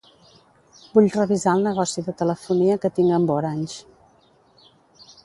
[0.93, 4.73] Vull revisar el negoci de telefonia que tinc amb Orange.